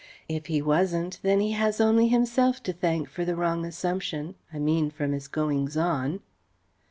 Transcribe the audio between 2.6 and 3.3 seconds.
to thank for